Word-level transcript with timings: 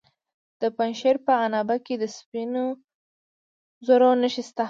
د 0.61 0.63
پنجشیر 0.77 1.15
په 1.25 1.33
عنابه 1.45 1.75
کې 1.85 1.95
د 1.97 2.03
سپینو 2.17 2.65
زرو 3.87 4.09
نښې 4.21 4.43
شته. 4.47 4.59